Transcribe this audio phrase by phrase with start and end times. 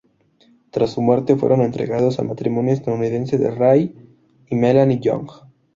[0.71, 3.93] Tras su muerte, fueron entregados al matrimonio estadounidense de Ray
[4.49, 5.29] y Melanie Young.